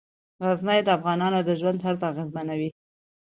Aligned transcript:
غزني 0.45 0.79
د 0.83 0.89
افغانانو 0.97 1.39
د 1.43 1.49
ژوند 1.59 1.77
طرز 1.83 2.01
اغېزمنوي. 2.11 2.69